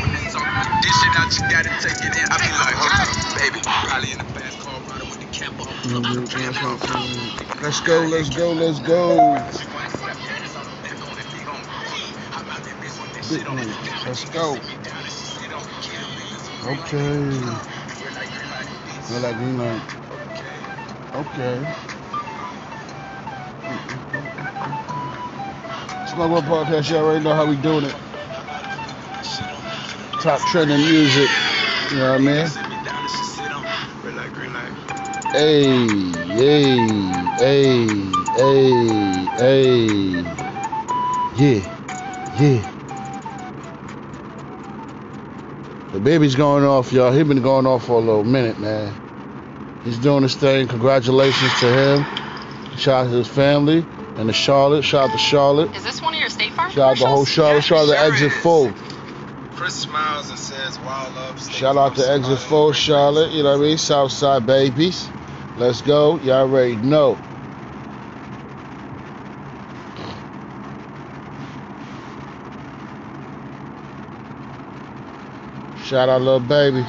when 0.00 0.10
they 0.16 0.24
talk 0.32 0.48
like 0.48 0.72
this 0.82 0.94
shit 1.04 1.14
out, 1.20 1.28
you 1.36 1.42
gotta 1.52 1.72
take 1.84 2.00
it 2.00 2.14
in. 2.16 2.26
I 2.32 2.36
be 2.40 2.48
like, 2.56 2.76
hold 2.80 2.96
up, 2.96 3.12
baby. 3.36 3.60
Probably 3.84 4.10
in 4.16 4.18
the 4.24 4.28
fast 4.32 4.56
car 4.64 4.80
riding 4.88 5.10
with 5.12 5.20
the 5.20 5.30
cap 5.36 5.54
off. 5.60 5.76
Mm, 6.88 7.36
let's 7.60 7.80
go, 7.80 8.04
let's 8.04 8.30
go, 8.30 8.52
let's 8.52 8.80
go. 8.80 9.04
Big 13.28 13.44
man, 13.50 13.74
Let's 14.06 14.28
go. 14.30 14.56
Okay. 16.64 17.40
Red 19.10 19.22
like 19.22 19.36
green 19.36 19.58
light. 19.58 19.82
Okay. 21.14 21.74
Smoke 26.06 26.38
Up 26.38 26.44
Podcast, 26.44 26.90
y'all 26.90 27.04
already 27.04 27.24
know 27.24 27.34
how 27.34 27.46
we 27.46 27.56
doing 27.56 27.84
it. 27.86 27.96
Top 30.22 30.40
trending 30.52 30.78
music. 30.78 31.28
You 31.90 31.96
know 31.98 32.12
what 32.12 32.20
I 32.20 32.24
mean? 32.24 32.46
Hey, 35.32 35.86
hey, 36.36 36.86
hey, 37.38 37.86
hey, 38.36 39.26
hey. 39.36 40.36
Yeah, 41.36 41.60
yeah. 42.40 42.75
The 45.96 46.02
baby's 46.02 46.34
going 46.34 46.62
off, 46.62 46.92
y'all. 46.92 47.10
He 47.10 47.22
been 47.22 47.40
going 47.40 47.64
off 47.64 47.86
for 47.86 47.92
a 47.92 48.04
little 48.04 48.22
minute, 48.22 48.60
man. 48.60 48.92
He's 49.82 49.96
doing 49.96 50.24
his 50.24 50.34
thing. 50.34 50.68
Congratulations 50.68 51.50
to 51.60 51.72
him. 51.72 52.06
Shout 52.76 53.06
out 53.06 53.10
to 53.10 53.16
his 53.16 53.26
family 53.26 53.86
and 54.18 54.28
to 54.28 54.34
Charlotte. 54.34 54.84
Shout 54.84 55.08
out 55.08 55.12
to 55.12 55.18
Charlotte. 55.18 55.74
Is 55.74 55.84
this 55.84 56.02
one 56.02 56.12
of 56.12 56.20
your 56.20 56.28
State 56.28 56.52
Farm 56.52 56.70
Shout 56.70 56.90
out 56.90 56.96
to 56.98 57.06
whole 57.06 57.24
Charlotte. 57.24 57.64
Shout 57.64 57.88
out 57.88 57.94
to 57.94 57.98
Exit 57.98 58.30
Full. 58.30 58.74
Chris 59.54 59.74
smiles 59.74 60.28
and 60.28 60.38
says, 60.38 60.78
"Wild 60.80 61.14
love." 61.14 61.40
Stay 61.40 61.54
Shout 61.54 61.78
out 61.78 61.96
to 61.96 62.02
close, 62.02 62.08
Exit 62.10 62.38
smile. 62.40 62.48
Full, 62.50 62.72
Charlotte. 62.72 63.32
You 63.32 63.42
know 63.42 63.52
what 63.52 63.64
I 63.64 63.68
mean? 63.68 63.78
Southside 63.78 64.44
babies. 64.44 65.08
Let's 65.56 65.80
go. 65.80 66.18
Y'all 66.18 66.42
already 66.42 66.76
know. 66.76 67.16
Shout 75.86 76.10
out, 76.10 76.18
little 76.18 76.42
baby. 76.42 76.82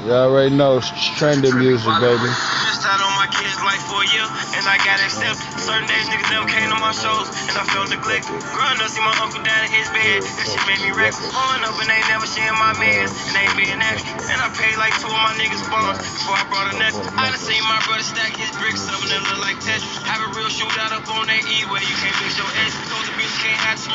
You 0.00 0.16
already 0.16 0.56
know 0.56 0.80
it's 0.80 0.88
trending 1.20 1.52
music, 1.60 1.92
baby. 2.00 2.16
Missed 2.24 2.88
out 2.88 2.96
on 2.96 3.12
my 3.20 3.28
kids' 3.28 3.60
life 3.60 3.84
for 3.84 4.00
a 4.00 4.08
year, 4.08 4.24
and 4.24 4.64
I 4.64 4.80
got 4.80 4.96
accepted. 5.04 5.44
Certain 5.60 5.84
days 5.84 6.08
niggas 6.08 6.32
never 6.32 6.48
came 6.48 6.64
to 6.64 6.80
my 6.80 6.96
shows, 6.96 7.28
and 7.28 7.60
I 7.60 7.64
felt 7.68 7.92
neglected. 7.92 8.32
Growing 8.56 8.80
up, 8.80 8.88
see 8.88 9.04
my 9.04 9.12
uncle 9.20 9.44
down 9.44 9.68
in 9.68 9.72
his 9.76 9.84
bed, 9.92 10.24
that 10.24 10.48
shit 10.48 10.64
made 10.64 10.80
me 10.80 10.96
reckless. 10.96 11.28
Growing 11.28 11.60
up, 11.68 11.76
and 11.76 11.92
they 11.92 12.00
never 12.08 12.24
sharing 12.24 12.56
my 12.56 12.72
meds, 12.80 13.12
and 13.12 13.36
they 13.36 13.52
being 13.52 13.84
extra. 13.84 14.24
And 14.24 14.40
I 14.40 14.48
paid 14.56 14.80
like 14.80 14.96
two 14.96 15.12
of 15.12 15.20
my 15.28 15.36
niggas' 15.36 15.60
bonds 15.68 16.00
before 16.00 16.40
I 16.40 16.48
brought 16.48 16.72
a 16.72 16.74
necklace. 16.80 17.04
I 17.20 17.28
done 17.28 17.36
seen 17.36 17.60
my 17.68 17.84
brother 17.84 18.00
stack 18.00 18.32
his 18.32 18.48
bricks 18.56 18.88
up, 18.88 18.96
and 19.04 19.12
they 19.12 19.20
look 19.28 19.44
like 19.44 19.60
Tetris. 19.60 20.08
Have 20.08 20.24
a 20.24 20.32
real 20.40 20.48
shootout 20.48 20.96
up 20.96 21.04
on 21.20 21.28
that 21.28 21.44
where 21.68 21.84
you 21.84 21.96
can't 22.00 22.16
mix 22.24 22.40
your 22.40 22.48
S. 22.64 22.72
Told 22.88 23.04
bitch 23.20 23.36
can't 23.44 23.60
have 23.60 23.76
to 23.76 23.92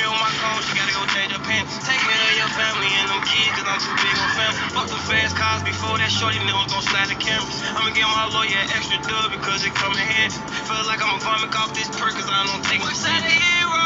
family 2.53 2.89
and 3.01 3.08
them 3.10 3.22
kids, 3.25 3.53
cause 3.58 3.68
I'm 3.70 3.82
too 3.82 3.96
big 4.01 4.15
on 4.18 4.29
family. 4.38 4.60
Fuck 4.74 4.88
the 4.89 5.01
fast 5.10 5.36
cars 5.38 5.63
before 5.63 5.98
that 6.00 6.12
shorty 6.12 6.39
nigga 6.41 6.65
gon' 6.70 6.84
slide 6.84 7.10
the 7.10 7.18
cameras. 7.18 7.62
I'ma 7.77 7.91
give 7.94 8.10
my 8.10 8.27
lawyer 8.34 8.60
an 8.62 8.70
extra 8.77 9.00
dub 9.06 9.32
because 9.32 9.65
it 9.65 9.74
come 9.75 9.94
in 9.94 10.06
handy. 10.06 10.38
Feel 10.68 10.84
like 10.88 11.01
I'ma 11.01 11.20
vomit 11.22 11.53
off 11.56 11.74
this 11.75 11.89
perk 11.94 12.13
cause 12.18 12.29
I 12.29 12.41
don't 12.50 12.63
take 12.65 12.82
much 12.82 13.00
at 13.06 13.24
a 13.24 13.32
hero. 13.32 13.86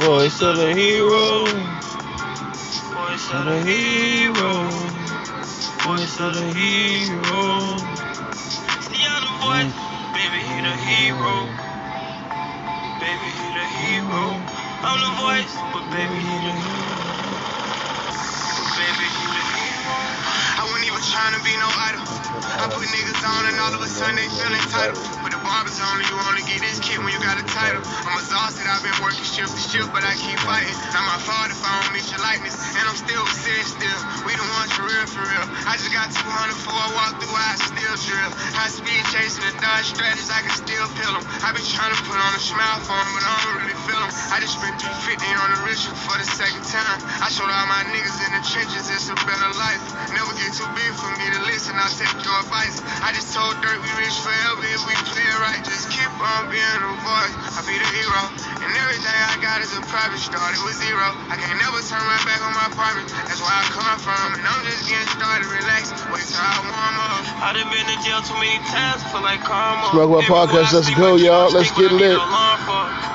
Voice 0.00 0.42
of 0.42 0.56
the 0.56 0.74
hero. 0.74 1.46
Voice 2.92 3.30
of 3.32 3.44
the 3.46 3.60
hero. 3.62 4.70
Voice 5.84 6.20
of 6.20 6.34
the 6.34 6.46
hero. 6.52 7.78
See 8.80 9.04
I'm 9.06 9.22
the 9.24 9.34
voice, 9.44 9.74
baby 10.14 10.40
he 10.44 10.60
the 10.62 10.76
hero. 10.76 11.56
Baby 13.00 13.28
he 13.38 13.48
the 13.54 13.66
hero. 13.66 14.55
I'm 14.82 15.00
the 15.00 15.12
voice, 15.20 15.54
but 15.72 15.84
baby 15.92 16.16
he 16.24 16.36
the. 16.44 16.52
But 18.44 18.68
baby 18.76 19.06
he 19.06 19.26
the. 19.32 19.42
I 20.56 20.62
wasn't 20.64 20.86
even 20.88 21.02
trying 21.12 21.34
to 21.36 21.42
be 21.44 21.54
no 21.60 21.68
idol. 21.68 22.04
I 22.60 22.66
put 22.72 22.88
niggas 22.88 23.22
on 23.24 23.46
and 23.48 23.56
all 23.60 23.74
of 23.74 23.82
a 23.82 23.88
sudden 23.88 24.16
they 24.16 24.28
feel 24.28 24.52
entitled. 24.52 24.98
But 25.22 25.32
the 25.32 25.40
barbers 25.44 25.80
on 25.80 26.00
you 26.04 26.16
only 26.28 26.42
get 26.48 26.60
this 26.62 26.75
got 27.26 27.42
a 27.42 27.46
title. 27.50 27.82
I'm 28.06 28.22
exhausted, 28.22 28.70
I've 28.70 28.86
been 28.86 28.94
working 29.02 29.26
shift 29.26 29.50
to 29.50 29.58
shift, 29.58 29.90
but 29.90 30.06
I 30.06 30.14
keep 30.14 30.38
fighting. 30.46 30.78
Not 30.94 31.02
my 31.10 31.18
fault 31.26 31.50
if 31.50 31.58
I 31.58 31.82
don't 31.82 31.90
meet 31.90 32.06
your 32.14 32.22
likeness. 32.22 32.54
And 32.78 32.86
I'm 32.86 32.94
still 32.94 33.26
sick 33.34 33.66
still. 33.66 34.00
We 34.22 34.30
the 34.38 34.46
ones 34.54 34.70
for 34.78 34.86
real, 34.86 35.06
for 35.10 35.26
real. 35.26 35.46
I 35.66 35.74
just 35.74 35.90
got 35.90 36.06
200 36.14 36.54
before 36.54 36.78
I 36.78 36.88
walk 36.94 37.18
through, 37.18 37.34
I 37.34 37.58
still 37.58 37.94
drill. 38.06 38.30
High 38.54 38.70
speed 38.70 39.02
chasing 39.10 39.42
the 39.42 39.58
Dodge 39.58 39.90
Stratus, 39.90 40.30
I 40.30 40.46
can 40.46 40.54
still 40.54 40.86
feel 40.94 41.18
them. 41.18 41.26
I 41.42 41.50
been 41.50 41.66
trying 41.66 41.90
to 41.90 42.00
put 42.06 42.14
on 42.14 42.30
a 42.30 42.38
smile 42.38 42.78
for 42.86 42.94
'em, 42.94 43.10
but 43.10 43.24
I 43.26 43.34
don't 43.42 43.58
really 43.58 43.78
feel 43.90 43.98
them. 43.98 44.12
I 44.30 44.38
just 44.38 44.54
spent 44.62 44.78
350 44.78 45.26
on 45.42 45.50
the 45.50 45.58
ritual 45.66 45.98
for 46.06 46.14
the 46.22 46.28
second 46.30 46.62
time. 46.62 46.98
I 47.18 47.26
showed 47.26 47.50
all 47.50 47.66
my 47.66 47.82
niggas 47.90 48.22
in 48.22 48.30
the 48.38 48.42
trenches, 48.46 48.86
it's 48.86 49.10
a 49.10 49.18
better 49.26 49.50
life. 49.58 49.82
Never 50.14 50.30
get 50.38 50.54
too 50.54 50.68
big 50.78 50.94
for 50.94 51.10
me 51.18 51.26
to 51.34 51.40
listen, 51.50 51.74
I'll 51.74 51.90
take 51.90 52.14
your 52.22 52.38
advice. 52.38 52.78
I 53.02 53.10
just 53.10 53.34
told 53.34 53.58
Durk 53.66 53.82
we 53.82 53.90
rich 53.98 54.14
forever 54.22 54.62
if 54.70 54.82
we 54.86 54.94
play 55.10 55.26
it 55.26 55.38
right. 55.42 55.62
Just 55.66 55.90
keep 55.90 56.10
on 56.22 56.50
being 56.50 56.82
a 56.86 56.92
voice, 57.02 57.15
I'll 57.16 57.64
be 57.64 57.76
the 57.78 57.90
hero. 57.96 58.22
And 58.60 58.72
everything 58.76 59.16
I 59.30 59.36
got 59.40 59.64
is 59.64 59.72
a 59.72 59.82
private, 59.88 60.20
started 60.20 60.60
with 60.66 60.76
zero. 60.76 61.06
I 61.32 61.40
can't 61.40 61.56
never 61.56 61.80
turn 61.86 62.02
my 62.04 62.20
back 62.28 62.40
on 62.44 62.52
my 62.52 62.68
partner, 62.76 63.04
that's 63.24 63.40
where 63.40 63.52
I 63.52 63.64
come 63.72 63.96
from. 64.02 64.36
And 64.36 64.44
I'm 64.44 64.62
just 64.68 64.84
getting 64.84 65.08
started, 65.16 65.48
relax, 65.48 65.94
wait 66.12 66.24
till 66.28 66.42
I 66.42 66.60
warm 66.66 66.96
up. 66.98 67.22
I 67.40 67.48
done 67.56 67.68
been 67.72 67.86
to 67.88 67.96
jail 68.04 68.20
too 68.26 68.36
many 68.36 68.60
times, 68.68 69.00
feel 69.08 69.24
like 69.24 69.40
karma. 69.40 69.88
Smoke 69.94 70.12
What 70.12 70.28
Podcast, 70.28 70.76
let's 70.76 70.90
go, 70.92 71.16
y'all. 71.16 71.48
Let's 71.52 71.72
get 71.72 71.92
lit. 71.94 72.18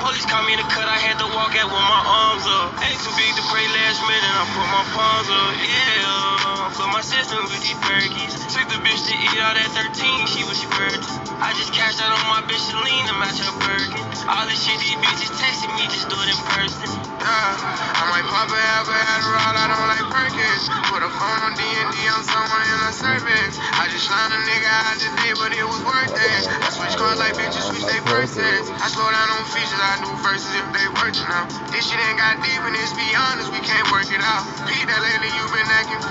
Police 0.01 0.25
caught 0.25 0.45
me 0.49 0.57
in 0.57 0.61
the 0.61 0.67
cut, 0.71 0.87
I 0.89 0.97
had 0.97 1.21
to 1.21 1.27
walk 1.37 1.53
out 1.61 1.69
with 1.69 1.85
my 1.85 2.01
arms 2.01 2.45
up. 2.47 2.73
Ain't 2.81 2.97
too 3.05 3.13
big 3.19 3.31
to 3.37 3.43
pray 3.53 3.65
last 3.69 4.01
minute, 4.09 4.33
I 4.33 4.43
put 4.49 4.67
my 4.71 4.83
palms 4.97 5.29
up. 5.29 5.51
Yeah, 5.61 6.60
for 6.75 6.87
my 6.91 7.01
system 7.03 7.43
with 7.51 7.61
these 7.63 7.79
burgies. 7.83 8.33
Took 8.51 8.67
the 8.71 8.79
bitch 8.83 9.03
to 9.07 9.13
eat 9.15 9.39
out 9.43 9.55
at 9.55 9.71
13, 9.75 10.27
she 10.27 10.43
was 10.47 10.59
virgin. 10.67 11.03
I 11.43 11.51
just 11.55 11.71
cashed 11.73 11.99
out 11.99 12.11
on 12.11 12.25
my 12.31 12.41
bitch 12.47 12.63
Celine 12.71 13.05
to 13.07 13.15
match 13.19 13.39
her 13.39 13.53
Birkin. 13.63 14.03
All 14.27 14.45
this 14.47 14.59
shit 14.59 14.77
these 14.79 14.99
bitches 14.99 15.31
texting 15.39 15.71
me, 15.75 15.83
just 15.91 16.07
do 16.07 16.15
it 16.19 16.29
in 16.31 16.39
person. 16.51 16.87
Yeah, 17.21 17.55
I 17.97 18.03
might 18.11 18.25
pop 18.27 18.49
a 18.49 18.59
Adderall, 18.59 19.55
I 19.55 19.65
don't 19.71 19.87
like 19.89 20.07
Perkins. 20.11 20.63
Put 20.91 21.03
a 21.03 21.11
phone 21.11 21.41
on 21.47 21.53
D&D, 21.55 21.95
I'm 22.11 22.23
somewhere 22.25 22.65
in 22.65 22.79
a 22.87 22.93
service. 22.93 23.55
I 23.77 23.87
just 23.91 24.07
lined 24.11 24.33
a 24.35 24.39
nigga 24.47 24.71
out 24.71 24.97
today, 24.99 25.33
but 25.37 25.51
it 25.55 25.65
was 25.67 25.81
worth 25.85 26.15
it. 26.15 26.43
I 26.49 26.69
switch 26.71 26.95
cars 26.97 27.19
like 27.19 27.35
bitches, 27.35 27.63
switch 27.67 27.85
they 27.87 28.01
purses. 28.07 28.67
I 28.79 28.87
slow 28.91 29.07
down 29.07 29.29
on 29.39 29.43
features, 29.51 29.79
I 29.79 29.93
do 30.03 30.11
verses 30.23 30.51
if 30.55 30.67
they 30.75 30.87
working 30.99 31.29
out. 31.31 31.51
This 31.71 31.87
shit 31.87 31.99
ain't 31.99 32.19
got 32.19 32.39
deep, 32.41 32.61
and 32.63 32.75
let's 32.75 32.93
be 32.95 33.07
honest, 33.31 33.51
we 33.53 33.61
can't 33.63 33.87
work 33.91 34.07
it 34.11 34.23
out. 34.23 34.43
Pete, 34.65 34.87
that 34.87 35.01
lately 35.01 35.31
you 35.35 35.45
been 35.53 35.69
acting 35.77 36.01
it's 36.01 36.07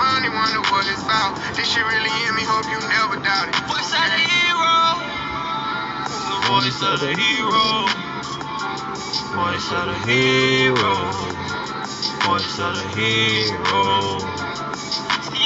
about. 1.11 1.35
This 1.55 1.67
shit 1.67 1.83
really 1.83 2.13
in 2.27 2.35
me, 2.35 2.43
hope 2.47 2.63
you 2.71 2.79
never 2.87 3.19
doubt 3.19 3.51
it. 3.51 3.55
Voice 3.67 3.91
of 3.91 4.07
the 4.15 4.21
hero. 4.31 4.75
The 6.07 6.39
voice 6.47 6.79
of 6.87 6.99
the 7.03 7.11
hero. 7.11 7.67
Voice 9.35 9.71
of 9.75 9.85
the 9.91 9.97
hero. 10.07 10.95
Voice 12.23 12.59
of 12.59 12.71
the 12.79 12.87
hero. 12.95 13.83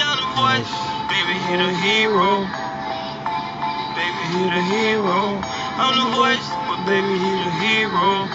I'm 0.05 0.17
the 0.21 0.29
voice, 0.37 0.73
baby 1.09 1.35
he 1.45 1.53
the 1.57 1.71
hero. 1.81 2.45
Baby 3.97 4.23
he 4.33 4.43
the 4.53 4.61
hero. 4.69 5.41
I'm 5.81 5.93
the 5.97 6.09
voice, 6.15 6.47
but 6.69 6.85
baby 6.85 7.17
he 7.17 7.31
the 7.41 7.53
hero. 7.65 8.29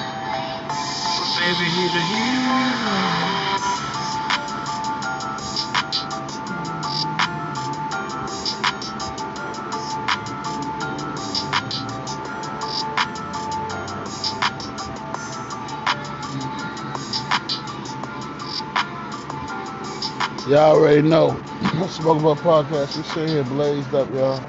But 1.07 1.31
baby 1.39 1.67
he 1.77 1.85
the 1.95 2.03
hero. 2.11 3.20
Y'all 20.51 20.75
already 20.75 21.01
know. 21.09 21.31
Smoke 21.89 22.19
About 22.19 22.39
Podcast, 22.39 22.97
we 22.97 23.05
sit 23.05 23.29
here 23.29 23.45
blazed 23.45 23.95
up, 23.95 24.13
y'all. 24.13 24.43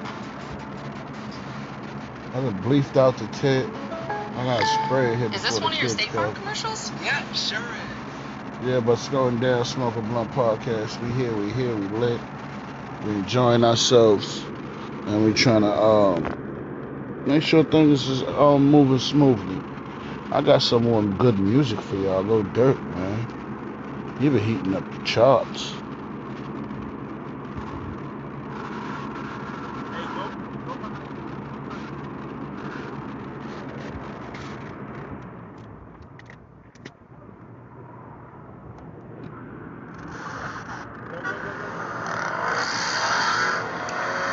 I 2.34 2.42
done 2.42 2.60
bleeped 2.64 2.98
out 2.98 3.20
the 3.20 3.28
tit. 3.28 3.70
I 3.80 4.44
got 4.44 4.64
a 4.64 4.66
spray 4.66 5.16
here 5.16 5.30
Is 5.32 5.44
this 5.44 5.62
one 5.62 5.62
the 5.62 5.68
of 5.68 5.80
your 5.80 5.90
State 5.90 6.10
Farm 6.10 6.34
commercials? 6.34 6.92
Yeah, 7.04 7.22
sure 7.34 7.60
is. 7.60 8.68
Yeah, 8.68 8.80
but 8.80 8.96
Snow 8.96 9.28
and 9.28 9.40
Down 9.40 9.64
Smoke 9.64 9.96
a 9.96 10.02
Blunt 10.02 10.32
Podcast. 10.32 11.00
We 11.02 11.12
here, 11.12 11.36
we 11.36 11.52
here, 11.52 11.76
we 11.76 11.86
lit. 11.96 12.20
We 13.04 13.12
enjoying 13.12 13.64
ourselves. 13.64 14.44
And 15.06 15.24
we 15.24 15.34
trying 15.34 15.62
to 15.62 15.72
um 15.72 16.34
make 17.28 17.44
sure 17.44 17.64
things 17.64 18.08
is 18.08 18.24
um 18.24 18.72
moving 18.72 18.98
smoothly. 18.98 19.62
I 20.32 20.42
got 20.42 20.64
some 20.64 20.82
more 20.82 21.04
good 21.04 21.38
music 21.38 21.80
for 21.80 21.96
y'all. 21.98 22.24
Little 22.24 22.44
Durk, 22.44 22.80
man. 22.96 23.28
He 24.18 24.30
been 24.30 24.40
heating 24.40 24.74
up 24.74 24.92
the 24.92 25.00
charts. 25.04 25.81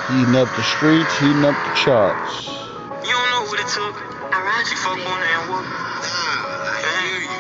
Heating 0.09 0.37
up 0.37 0.49
the 0.57 0.63
streets, 0.63 1.19
heating 1.19 1.45
up 1.45 1.53
the 1.53 1.75
charts. 1.77 2.49
You 3.05 3.13
don't 3.13 3.31
know 3.31 3.45
what 3.45 3.61
it 3.61 3.69
took. 3.69 3.95
Alright. 4.33 4.67
She 4.67 4.75
fuck 4.77 4.97
on 4.97 5.21
and 5.21 5.51
whoop. 5.53 5.65
Nah, 5.65 6.09
I 6.65 7.05
hear 7.05 7.21
you. 7.21 7.37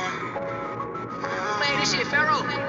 Man, 1.60 1.80
this 1.80 1.94
shit 1.94 2.06
Pharaoh. 2.08 2.67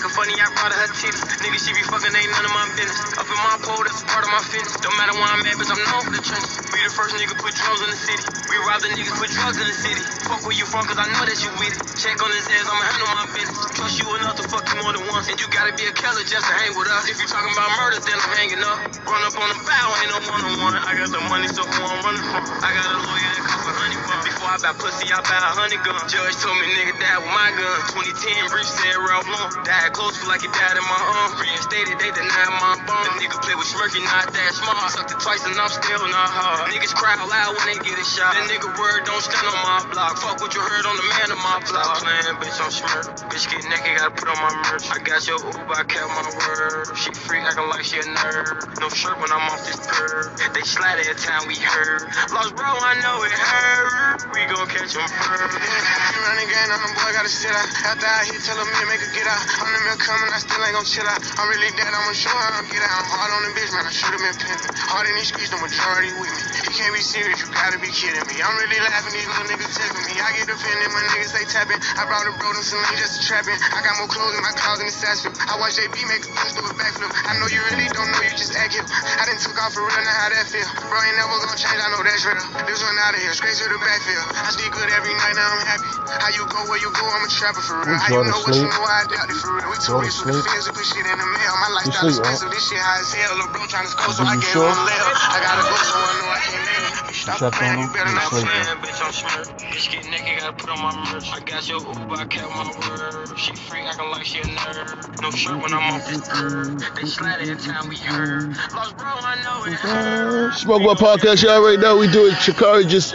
Acting 0.00 0.16
funny, 0.16 0.32
I 0.40 0.48
brought 0.56 0.72
her 0.72 0.80
her 0.80 0.92
titties. 0.96 1.20
Nigga, 1.44 1.60
she 1.60 1.76
be 1.76 1.84
fucking, 1.84 2.08
ain't 2.08 2.32
none 2.32 2.46
of 2.48 2.54
my 2.56 2.64
business. 2.72 2.96
Up 3.20 3.28
in 3.28 3.36
my 3.36 3.56
pole, 3.60 3.84
that's 3.84 4.00
part 4.08 4.24
of 4.24 4.32
my 4.32 4.40
fitness. 4.48 4.72
Don't 4.80 4.96
matter 4.96 5.12
where 5.12 5.28
I'm 5.28 5.44
at, 5.44 5.60
bitch, 5.60 5.68
I'm 5.68 5.76
known 5.92 6.08
for 6.08 6.14
the 6.16 6.24
trenches. 6.24 6.56
We 6.72 6.80
the 6.80 6.88
first 6.88 7.12
nigga 7.20 7.36
put 7.36 7.52
drums 7.52 7.84
in 7.84 7.90
the 7.92 8.00
city. 8.00 8.24
We 8.48 8.56
rob 8.64 8.80
the 8.80 8.88
niggas, 8.96 9.12
put 9.20 9.28
drugs 9.28 9.60
in 9.60 9.68
the 9.68 9.76
city. 9.76 10.00
Fuck 10.24 10.40
where 10.48 10.56
you 10.56 10.64
from, 10.64 10.88
cause 10.88 10.96
I 10.96 11.04
know 11.12 11.24
that 11.28 11.36
you 11.44 11.52
with 11.60 11.76
it. 11.76 11.80
Check 12.00 12.16
on 12.24 12.32
his 12.32 12.48
ass, 12.48 12.64
I'ma 12.64 12.84
handle 12.88 13.12
my 13.12 13.26
business. 13.36 13.60
Trust 13.76 14.00
you 14.00 14.08
enough 14.16 14.40
to 14.40 14.44
fuck 14.48 14.64
you 14.72 14.80
more 14.80 14.96
than 14.96 15.04
once. 15.12 15.28
And 15.28 15.36
you 15.36 15.46
gotta 15.52 15.76
be 15.76 15.84
a 15.84 15.92
killer 15.92 16.24
just 16.24 16.48
to 16.48 16.54
hang 16.56 16.72
with 16.72 16.88
us. 16.88 17.04
If 17.12 17.20
you 17.20 17.28
talking 17.28 17.52
about 17.52 17.68
murder, 17.76 18.00
then 18.00 18.16
I'm 18.16 18.32
hanging 18.40 18.62
up. 18.64 18.78
Run 19.04 19.20
up 19.28 19.36
on 19.36 19.48
the 19.52 19.58
bow, 19.68 19.86
ain't 20.00 20.10
no 20.16 20.18
one 20.32 20.42
on 20.48 20.54
one. 20.64 20.74
I 20.80 20.96
got 20.96 21.12
the 21.12 21.20
money, 21.28 21.48
so 21.52 21.60
who 21.60 21.80
I'm 21.84 22.00
running 22.00 22.24
from? 22.24 22.40
I 22.64 22.72
got 22.72 22.88
a 22.88 22.98
lawyer 23.04 23.30
that 23.36 23.44
cover 23.44 23.68
a 23.68 23.74
honey 23.76 24.00
bun. 24.08 24.39
Before 24.40 24.56
I 24.56 24.72
buy 24.72 24.72
pussy, 24.80 25.04
I 25.12 25.20
buy 25.20 25.36
a 25.36 25.52
honey 25.52 25.76
gun. 25.84 26.00
Judge 26.08 26.32
told 26.40 26.56
me 26.56 26.64
nigga 26.72 26.96
died 26.96 27.20
with 27.20 27.28
my 27.28 27.52
gun. 27.60 27.76
2010 27.92 28.48
brief 28.48 28.64
said 28.64 28.96
Ralph 28.96 29.28
Long. 29.28 29.52
Died 29.68 29.92
close, 29.92 30.16
feel 30.16 30.32
like 30.32 30.40
he 30.40 30.48
died 30.48 30.80
in 30.80 30.86
my 30.88 30.96
arm. 30.96 31.36
Reinstated, 31.36 32.00
they 32.00 32.08
denied 32.08 32.52
my 32.56 32.72
bond. 32.88 33.04
The 33.04 33.20
nigga 33.20 33.36
play 33.44 33.52
with 33.52 33.68
Smirky, 33.68 34.00
not 34.00 34.32
that 34.32 34.50
smart. 34.56 34.96
Sucked 34.96 35.12
it 35.12 35.20
twice 35.20 35.44
and 35.44 35.52
I'm 35.60 35.68
still 35.68 36.08
not 36.08 36.32
hard. 36.32 36.72
Niggas 36.72 36.96
cry 36.96 37.20
loud 37.20 37.52
when 37.52 37.68
they 37.68 37.84
get 37.84 38.00
a 38.00 38.06
shot. 38.08 38.32
That 38.32 38.48
nigga 38.48 38.72
word 38.80 39.04
don't 39.04 39.20
stand 39.20 39.44
on 39.44 39.60
my 39.60 39.84
block. 39.92 40.16
Fuck 40.24 40.40
what 40.40 40.56
you 40.56 40.64
heard 40.64 40.88
on 40.88 40.96
the 40.96 41.04
man 41.20 41.28
of 41.36 41.40
my 41.44 41.60
block. 41.68 42.00
Playing 42.00 42.40
bitch, 42.40 42.56
I'm 42.64 42.72
smirk. 42.72 43.12
Bitch 43.28 43.44
get 43.44 43.60
naked, 43.68 43.92
gotta 44.00 44.16
put 44.16 44.24
on 44.24 44.40
my 44.40 44.52
merch. 44.72 44.88
I 44.88 45.04
got 45.04 45.20
your 45.28 45.36
Uber, 45.36 45.68
I 45.68 45.84
kept 45.84 46.08
my 46.16 46.24
word. 46.32 46.96
She 46.96 47.12
freak, 47.12 47.44
acting 47.44 47.68
like 47.68 47.84
she 47.84 48.00
a 48.00 48.08
nerd. 48.08 48.80
No 48.80 48.88
shirt 48.88 49.20
when 49.20 49.28
I'm 49.36 49.52
off 49.52 49.68
this 49.68 49.84
curb. 49.84 50.32
They 50.56 50.64
slide 50.64 50.96
at 50.96 51.12
every 51.12 51.20
time 51.20 51.44
we 51.44 51.60
heard. 51.60 52.08
Lost 52.32 52.56
bro, 52.56 52.64
I 52.64 52.96
know 53.04 53.20
it 53.20 53.36
hurt. 53.36 54.29
We 54.34 54.46
gon' 54.46 54.66
catch 54.68 54.94
him 54.96 55.08
first. 55.08 56.09
Yeah, 56.20 56.28
running 56.36 56.52
game 56.52 56.68
on 56.68 56.80
the 56.84 56.92
boy, 57.00 57.16
gotta 57.16 57.32
sit 57.32 57.48
out. 57.48 57.64
After 57.80 58.04
I 58.04 58.28
hit, 58.28 58.44
tell 58.44 58.60
me 58.60 58.68
make 58.92 59.00
her 59.00 59.08
get 59.16 59.24
out. 59.24 59.40
I'm 59.56 59.72
the 59.72 59.80
man 59.88 59.96
coming, 59.96 60.28
I 60.28 60.36
still 60.36 60.60
ain't 60.60 60.76
gon' 60.76 60.84
chill 60.84 61.08
out. 61.08 61.16
I'm 61.40 61.48
really 61.48 61.72
dead, 61.80 61.88
I'ma 61.88 62.12
show 62.12 62.28
her 62.28 62.60
I'll 62.60 62.68
get 62.68 62.84
out. 62.84 62.92
I'm 62.92 63.08
hard 63.08 63.30
on 63.40 63.42
the 63.48 63.52
bitch, 63.56 63.72
man, 63.72 63.88
I 63.88 63.92
should've 63.92 64.20
been 64.20 64.36
pimping. 64.36 64.74
Hard 64.76 65.08
in 65.08 65.16
these 65.16 65.32
streets, 65.32 65.48
the 65.48 65.56
majority 65.56 66.12
with 66.20 66.28
me. 66.28 66.40
You 66.68 66.72
can't 66.76 66.92
be 66.92 67.00
serious, 67.00 67.40
you 67.40 67.48
gotta 67.56 67.80
be 67.80 67.88
kidding 67.88 68.20
me. 68.28 68.36
I'm 68.36 68.52
really 68.60 68.80
laughing, 68.84 69.16
these 69.16 69.24
little 69.32 69.48
niggas 69.48 69.72
tipping 69.72 70.04
me. 70.12 70.14
I 70.20 70.28
get 70.36 70.52
offended 70.52 70.92
when 70.92 71.02
niggas 71.16 71.32
say 71.32 71.44
tapping. 71.48 71.80
I 71.96 72.04
brought 72.04 72.28
a 72.28 72.32
to 72.36 72.62
some 72.68 72.84
just 73.00 73.16
to 73.16 73.20
trapping. 73.24 73.56
I 73.56 73.80
got 73.80 73.96
more 73.96 74.10
clothes 74.12 74.36
in 74.36 74.44
my 74.44 74.52
closet 74.52 74.84
than 74.84 74.92
Sassville. 74.92 75.32
I 75.48 75.56
watch 75.56 75.80
JB 75.80 75.96
make 76.04 76.28
a 76.28 76.30
bitch 76.36 76.52
do 76.52 76.68
a 76.68 76.72
backflip. 76.76 77.08
I 77.08 77.40
know 77.40 77.48
you 77.48 77.64
really 77.72 77.88
don't 77.96 78.12
know, 78.12 78.20
you 78.20 78.36
just 78.36 78.52
act 78.60 78.76
hip. 78.76 78.84
I 78.84 79.24
done 79.24 79.40
took 79.40 79.56
off 79.56 79.72
for 79.72 79.80
real, 79.80 79.96
now 80.04 80.12
how 80.20 80.28
that 80.36 80.44
feel. 80.52 80.68
Bro 80.84 81.00
ain't 81.00 81.16
never 81.16 81.32
gonna 81.40 81.56
change, 81.56 81.80
I 81.80 81.88
know 81.96 82.04
that's 82.04 82.28
real. 82.28 82.44
This 82.68 82.84
one 82.84 82.98
out 83.08 83.16
of 83.16 83.20
here, 83.24 83.32
straight 83.32 83.56
to 83.56 83.64
the 83.72 83.80
backfield. 83.80 84.26
I 84.36 84.52
sleep 84.52 84.72
good 84.76 84.90
every 84.92 85.16
night, 85.16 85.34
now 85.40 85.48
I'm 85.56 85.64
happy. 85.64 86.09
How 86.10 86.30
you 86.34 86.42
go, 86.50 86.58
where 86.66 86.82
you 86.82 86.90
go, 86.90 87.06
I'm 87.06 87.22
a 87.22 87.30
trapper 87.30 87.62
for 87.62 87.86
real. 87.86 87.94
How 87.94 88.10
you 88.10 88.26
know 88.26 88.42
what 88.42 88.54
you 88.58 88.66
know, 88.66 88.82
I 88.82 89.06
doubt 89.06 89.30
it 89.30 89.38
for 89.38 89.54
real. 89.54 89.70
We 89.70 89.78
Go 89.78 90.02
to 90.02 90.10
tourists 90.10 90.18
with 90.26 90.34
the 90.34 90.42
feds, 90.42 90.66
we 90.66 90.74
put 90.74 90.86
shit 90.86 91.06
in 91.06 91.18
the 91.18 91.28
mail. 91.30 91.52
My 91.62 91.70
You 91.70 91.76
lifestyle 91.78 92.10
right? 92.10 92.18
expensive, 92.18 92.50
this 92.50 92.64
shit 92.66 92.82
high 92.82 92.98
as 92.98 93.14
hell. 93.14 93.38
Little 93.38 93.52
bro 93.54 93.62
trying 93.70 93.86
to 93.86 93.92
score, 93.94 94.10
so 94.10 94.26
I 94.26 94.34
you 94.34 94.42
gave 94.42 94.58
him 94.58 94.66
a 94.66 94.82
lay 94.90 94.98
I 94.98 95.38
gotta 95.38 95.62
go 95.70 95.76
somewhere, 95.78 96.16
know 96.18 96.34
I 96.34 96.40
can't 96.42 96.66
live. 96.66 97.14
Stop 97.14 97.52
playing, 97.54 97.78
on 97.78 97.86
you 97.86 97.94
better 97.94 98.10
not 98.10 98.30
playing, 98.32 98.46
bitch, 98.82 98.98
I'm 98.98 99.12
smart. 99.14 99.46
Bitch 99.70 99.86
get 99.90 100.02
naked, 100.10 100.40
gotta 100.40 100.54
put 100.58 100.70
on 100.70 100.80
my 100.82 100.92
merch. 101.12 101.30
I 101.30 101.40
got 101.46 101.62
your 101.68 101.80
Uber, 101.80 102.16
I 102.18 102.26
kept 102.26 102.50
my 102.50 102.66
word. 102.82 103.38
She 103.38 103.54
free, 103.54 103.86
acting 103.86 104.10
like 104.10 104.24
she 104.26 104.38
a 104.40 104.46
nerd. 104.50 105.22
No 105.22 105.30
shirt 105.30 105.62
when 105.62 105.72
I'm 105.74 105.94
off 105.94 106.06
this 106.08 106.26
curb. 106.26 106.80
They 106.96 107.06
slide 107.06 107.40
every 107.40 107.56
time 107.56 107.88
we 107.88 107.96
heard. 107.96 108.56
Lost 108.74 108.96
bro, 108.96 109.06
I 109.06 109.36
know 109.44 109.64
it. 109.70 110.54
Smoke 110.54 110.82
What 110.82 110.98
Podcast, 110.98 111.42
you 111.42 111.50
already 111.50 111.78
know 111.78 111.96
we 111.96 112.10
do 112.10 112.26
it. 112.26 112.34
Shakari 112.34 112.88
just 112.88 113.14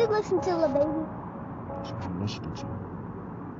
see? 0.00 0.08
We 0.08 0.16
listen 0.16 0.40
to 0.42 0.50
the 0.50 0.68
baby? 0.68 1.08
I'm 2.02 2.20
listening 2.20 2.54
to. 2.56 2.66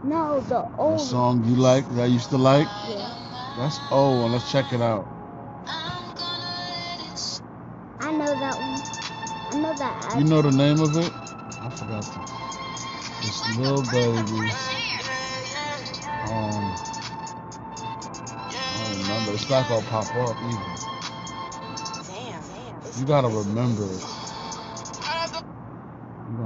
No, 0.03 0.41
the 0.41 0.63
That 0.63 0.79
old. 0.79 1.01
song 1.01 1.45
you 1.45 1.57
like, 1.57 1.89
that 1.91 2.03
I 2.03 2.07
used 2.07 2.31
to 2.31 2.39
like? 2.39 2.69
Yeah. 2.89 3.11
That's 3.59 3.79
old 3.91 4.23
one. 4.23 4.33
Let's 4.33 4.51
check 4.51 4.73
it 4.73 4.81
out. 4.81 5.07
I 8.01 8.13
know 8.13 8.39
that 8.39 8.59
one. 8.59 8.83
I 9.53 9.57
know 9.61 9.75
that. 9.79 10.19
You 10.19 10.25
know 10.25 10.43
the 10.43 10.53
name 10.53 10.81
of 10.81 10.97
it? 10.97 11.13
I 11.63 11.71
forgot 11.71 12.05
the. 12.05 12.21
This 13.23 13.59
little 13.59 13.83
baby. 13.83 14.51
Um, 16.25 16.75
I 18.59 18.79
don't 18.79 19.01
remember. 19.03 19.33
It's 19.35 19.49
not 19.51 19.69
gonna 19.69 19.87
pop 19.87 20.15
up 20.17 20.37
either. 20.43 20.77
You 22.99 23.07
gotta 23.07 23.29
remember 23.29 23.85
it. 23.85 24.10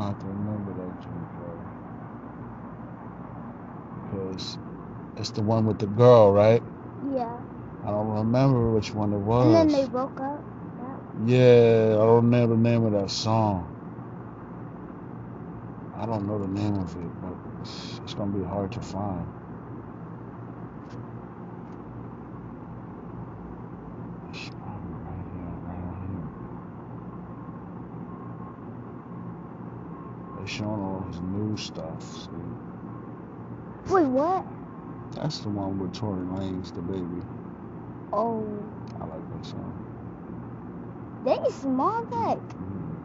Gonna 0.05 0.15
have 0.17 0.23
to 0.23 0.29
remember 0.29 0.75
that, 0.75 1.03
Jim, 1.03 1.29
bro. 1.39 1.61
Because 4.05 4.59
it's 5.17 5.31
the 5.31 5.43
one 5.43 5.67
with 5.67 5.79
the 5.79 5.87
girl, 5.87 6.33
right? 6.33 6.63
Yeah. 7.17 7.41
I 7.85 7.91
don't 7.91 8.11
remember 8.11 8.73
which 8.73 8.95
one 8.95 9.15
it 9.15 9.19
was. 9.19 9.47
And 9.47 9.55
then 9.55 9.73
they 9.73 9.87
broke 9.91 10.21
up. 10.21 10.45
Yeah, 11.27 11.97
I 12.01 12.07
don't 12.07 12.31
know 12.31 12.47
the 12.49 12.57
name 12.57 12.85
of 12.85 12.93
that 12.93 13.11
song. 13.11 13.71
I 15.95 16.05
don't 16.07 16.27
know 16.27 16.39
the 16.39 16.49
name 16.49 16.75
of 16.77 16.95
it, 16.97 17.11
but 17.23 17.37
it's, 17.63 18.01
it's 18.05 18.15
gonna 18.15 18.37
be 18.37 18.45
hard 18.45 18.73
to 18.73 18.83
find. 18.83 19.27
It's 24.31 24.51
probably 24.61 24.95
right 25.07 25.27
here, 25.35 25.55
right 25.67 25.85
here. 30.45 30.59
They 30.59 30.65
showing 30.65 30.81
all 30.81 31.07
his 31.11 31.21
new 31.21 31.57
stuff. 31.57 32.03
See, 32.25 32.31
Wait, 33.95 34.07
what? 34.07 34.47
that's 35.15 35.41
the 35.41 35.49
one 35.49 35.79
with 35.79 35.95
Tory 35.95 36.25
Lanez, 36.27 36.75
the 36.75 36.83
baby. 36.83 37.23
Oh, 38.13 38.45
I 39.01 39.07
like 39.07 39.33
that 39.33 39.47
song. 39.47 39.85
they 41.25 41.39
small 41.51 42.05
back. 42.07 42.39
Mm. 42.39 42.97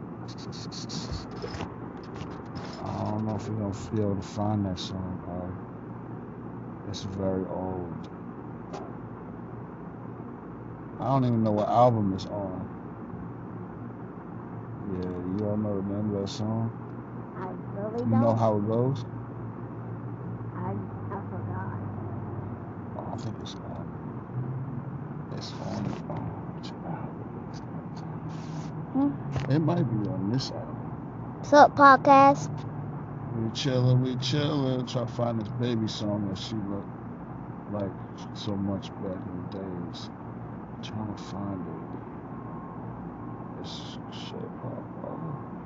I 2.82 3.10
don't 3.10 3.26
know 3.26 3.36
if 3.36 3.46
you're 3.46 3.56
gonna 3.56 3.74
be 3.94 4.02
able 4.02 4.16
to 4.16 4.22
find 4.22 4.66
that 4.66 4.78
song. 4.78 5.16
It's 6.88 7.02
very 7.02 7.44
old. 7.46 8.08
I 11.00 11.06
don't 11.06 11.24
even 11.24 11.44
know 11.44 11.52
what 11.52 11.68
album 11.68 12.12
it's 12.14 12.26
on. 12.26 12.68
Yeah, 14.92 15.08
you 15.08 15.38
don't 15.38 15.62
know 15.62 15.80
the 15.80 15.88
name 15.94 16.14
of 16.14 16.22
that 16.22 16.28
song? 16.28 16.79
I 17.40 17.48
really 17.74 18.04
You 18.04 18.10
don't. 18.10 18.20
know 18.20 18.34
how 18.34 18.56
it 18.58 18.66
goes? 18.68 19.04
I, 20.54 20.70
I 20.70 21.20
forgot. 21.30 21.78
Oh, 22.96 23.12
I 23.12 23.16
think 23.16 23.36
it's 23.42 23.54
on. 23.54 23.86
It's 25.36 25.52
on. 25.52 25.82
Oh, 28.94 29.12
album? 29.34 29.50
It 29.50 29.58
might 29.60 29.84
be 29.84 30.08
on 30.10 30.30
this 30.32 30.50
album. 30.50 30.76
What's 31.38 31.52
up, 31.52 31.76
podcast? 31.76 32.50
We 33.36 33.48
chillin', 33.50 34.02
we 34.02 34.16
chillin', 34.16 34.90
try 34.90 35.02
to 35.04 35.08
find 35.12 35.40
this 35.40 35.48
baby 35.60 35.88
song 35.88 36.28
that 36.28 36.38
she 36.38 36.56
looked 36.56 36.88
like 37.72 37.92
so 38.34 38.56
much 38.56 38.90
back 39.02 39.16
in 39.16 39.36
the 39.50 39.58
days. 39.58 40.10
trying 40.82 41.14
to 41.14 41.22
find 41.22 41.60
it. 41.66 41.84
This 43.62 43.98
shit 44.12 44.62
pop 44.62 45.04
up. 45.04 45.59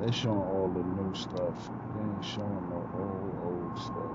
They 0.00 0.12
showing 0.12 0.38
all 0.38 0.68
the 0.68 0.84
new 1.02 1.12
stuff. 1.14 1.70
They 1.96 2.02
ain't 2.02 2.24
showing 2.24 2.68
no 2.70 2.88
old, 2.94 3.34
old 3.42 3.78
stuff. 3.78 4.14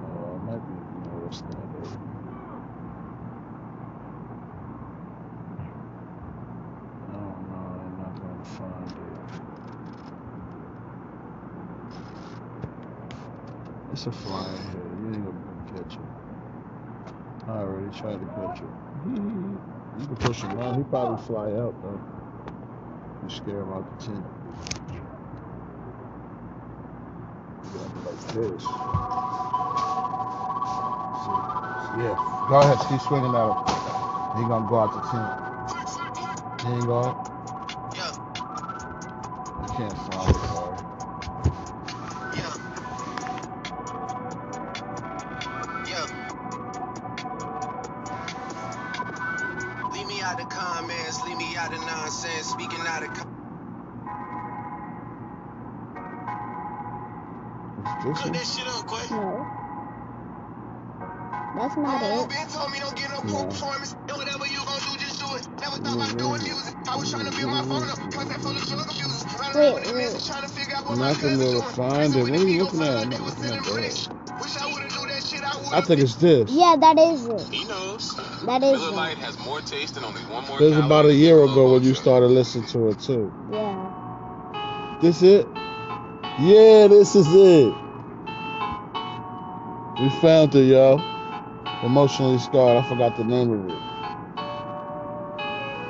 Oh, 0.00 0.34
it 0.34 0.42
might 0.44 0.64
be, 0.66 0.74
not 7.98 8.14
gonna 8.20 8.44
find 8.44 8.92
it. 8.92 8.96
It's 13.92 14.06
a 14.06 14.12
fly 14.12 14.48
here. 14.72 14.88
You 15.02 15.14
ain't 15.14 15.24
gonna 15.24 15.84
catch 15.84 15.94
it. 15.94 16.08
I 17.46 17.58
already 17.58 17.90
tried 17.98 18.20
to 18.20 18.26
catch 18.26 18.60
it. 18.62 18.70
You 19.98 20.06
can 20.06 20.16
push 20.16 20.42
him 20.42 20.56
around. 20.56 20.76
He 20.76 20.84
probably 20.84 21.26
fly 21.26 21.50
out 21.54 21.74
though. 21.82 22.17
You 23.28 23.36
scare 23.36 23.60
him 23.60 23.72
out 23.72 24.00
the 24.00 24.06
tent. 24.06 24.24
You 27.62 27.70
gotta 27.74 27.90
be 27.90 28.00
like 28.00 28.20
this. 28.34 28.64
Yeah. 31.98 32.46
Go 32.48 32.60
ahead. 32.60 32.78
Keep 32.88 33.00
swinging 33.02 33.34
at 33.34 33.48
him. 33.48 33.56
He 34.38 34.48
gonna 34.48 34.68
go 34.68 34.80
out 34.80 34.92
the 34.94 35.02
tent. 35.10 35.58
He 36.62 36.72
ain't 36.72 36.86
going. 36.86 37.16
Yeah, 37.96 38.12
I 39.50 39.68
can't 39.76 39.98
find 39.98 40.37
What's 58.08 58.22
that 58.24 58.32
this 58.32 58.56
shit 58.56 58.66
up, 58.66 58.88
Quay. 58.88 59.14
No. 59.14 59.46
That's 61.56 61.76
not 61.76 62.02
Oh, 62.02 62.24
it. 62.24 62.28
been 62.30 62.48
told 62.48 62.72
me 62.72 62.78
don't 62.80 62.96
get 62.96 63.10
no 63.10 63.20
No. 63.22 63.44
performance. 63.46 63.94
And 64.08 64.16
whatever 64.16 64.46
you 64.46 64.60
gon' 64.64 64.80
do, 64.80 64.96
just 64.98 65.18
do 65.20 65.34
it. 65.36 65.48
Never 65.60 65.76
thought 65.76 65.96
about 65.96 66.16
doing 66.18 66.42
music. 66.42 66.74
I 66.88 66.96
was 66.96 67.10
trying 67.10 67.26
to 67.26 67.36
build 67.36 67.50
my 67.52 67.62
phone 67.64 67.84
up. 67.90 67.98
Contact 68.12 68.40
full 68.40 68.52
of 68.56 68.66
drug 68.66 68.80
abusers. 68.88 69.24
Running 69.38 69.56
Wait, 69.56 69.64
around 69.68 69.74
with 69.74 69.84
the 69.84 69.94
wait. 69.94 70.04
business, 70.04 70.26
trying 70.26 70.42
to 70.42 70.48
figure 70.48 70.76
out 70.76 70.82
what 70.84 70.90
one? 70.90 70.98
my 71.00 71.08
Nothing 71.08 71.30
cousin 71.30 71.46
to 71.46 71.52
doing. 71.60 71.62
find 71.74 72.16
it. 72.16 72.20
What 72.22 72.40
are 72.40 72.48
you 72.48 72.62
looking 72.64 72.82
at? 72.82 72.96
I'm 72.96 73.10
not 73.10 73.20
looking 73.20 73.44
at 73.44 73.50
sending 73.50 73.62
that. 73.74 74.40
Wish 74.40 74.56
I 74.56 74.66
would've 74.72 74.92
knew 74.96 75.06
that 75.08 75.22
shit, 75.24 75.42
I 75.44 75.56
would've 75.58 75.72
I 75.74 75.80
think 75.82 76.00
it's 76.00 76.14
this. 76.16 76.50
Yeah, 76.50 76.76
that 76.80 76.98
is 76.98 77.26
it. 77.26 77.40
He 77.52 77.64
knows. 77.64 78.14
That 78.46 78.62
is 78.62 78.80
Miller 78.80 78.88
it. 78.92 78.96
Lite 78.96 79.18
has 79.18 79.38
more 79.44 79.60
taste 79.60 79.96
and 79.96 80.06
only 80.06 80.20
one 80.22 80.46
more 80.46 80.58
This 80.58 80.76
was 80.76 80.84
about 80.86 81.06
a 81.06 81.14
year 81.14 81.42
ago 81.42 81.72
when 81.74 81.82
you 81.82 81.94
started 81.94 82.28
listening 82.28 82.66
to 82.68 82.88
it 82.88 83.00
too. 83.00 83.32
Yeah. 83.52 84.98
This 85.02 85.22
it? 85.22 85.46
Yeah, 86.40 86.86
this 86.88 87.16
is 87.16 87.26
it. 87.34 87.74
We 90.00 90.08
found 90.20 90.54
it, 90.54 90.66
yo. 90.66 91.00
Emotionally 91.82 92.38
scarred. 92.38 92.84
I 92.84 92.88
forgot 92.88 93.16
the 93.16 93.24
name 93.24 93.50
of 93.50 93.68
it. 93.68 93.78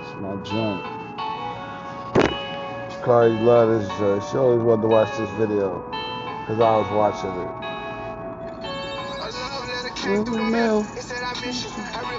It's 0.01 0.15
my 0.17 0.35
junk. 0.45 0.83
Cardi 3.03 3.35
love 3.35 3.69
this 3.69 3.89
joint. 3.99 4.25
She 4.31 4.39
always 4.39 4.63
wanted 4.63 4.83
to 4.83 4.89
watch 4.89 5.11
this 5.19 5.29
video 5.33 5.83
because 6.41 6.59
I 6.59 6.77
was 6.79 6.91
watching 6.91 7.37
it. 7.37 7.53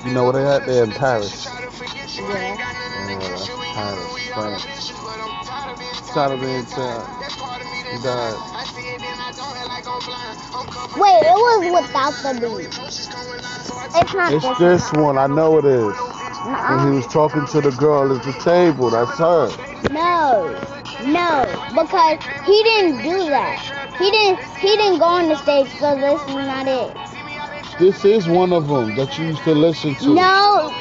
You 0.06 0.14
know 0.14 0.26
where 0.26 0.34
they 0.34 0.46
at? 0.46 0.68
They're 0.68 0.84
in 0.84 0.92
Paris. 0.92 1.46
Yeah. 1.46 2.56
Paris, 3.74 4.18
France. 4.36 4.92
Tired 6.14 6.34
of 6.34 6.40
being 6.40 6.66
town. 6.66 7.04
You 7.92 8.00
died. 8.04 8.59
Wait, 11.00 11.22
it 11.24 11.40
was 11.48 11.82
without 11.82 12.14
the 12.24 12.34
beat. 12.40 12.68
It's 13.96 14.14
not 14.14 14.34
It's 14.34 14.46
this. 14.60 14.60
this 14.60 14.94
one. 14.94 15.18
I 15.18 15.28
know 15.28 15.58
it 15.58 15.66
is. 15.66 15.94
Uh-uh. 15.96 16.78
When 16.78 16.88
he 16.92 16.96
was 16.98 17.08
talking 17.08 17.46
to 17.48 17.62
the 17.62 17.72
girl 17.72 18.16
at 18.16 18.24
the 18.24 18.34
table, 18.34 18.90
that's 18.90 19.18
her. 19.18 19.48
No, 19.92 20.50
no, 21.06 21.46
because 21.72 22.20
he 22.46 22.64
didn't 22.64 23.02
do 23.04 23.30
that. 23.30 23.96
He 23.98 24.12
didn't. 24.12 24.40
He 24.58 24.76
didn't 24.76 25.00
go 25.00 25.06
on 25.06 25.30
the 25.30 25.38
stage, 25.38 25.70
so 25.80 25.96
this 25.96 26.22
is 26.22 26.36
not 26.36 26.68
it. 26.68 27.80
This 27.80 28.04
is 28.04 28.28
one 28.28 28.52
of 28.52 28.68
them 28.68 28.96
that 28.96 29.18
you 29.18 29.28
used 29.28 29.44
to 29.44 29.54
listen 29.56 29.96
to. 29.96 30.14
No, 30.14 30.72